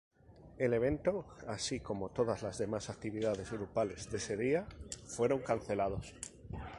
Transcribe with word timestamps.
El 0.57 0.73
evento, 0.73 1.27
así 1.47 1.79
como 1.79 2.09
todas 2.09 2.41
las 2.41 2.57
demás 2.57 2.89
actividades 2.89 3.51
grupales 3.51 4.09
de 4.09 4.17
ese 4.17 4.35
día, 4.35 4.65
fueron 5.05 5.41
cancelados. 5.41 6.15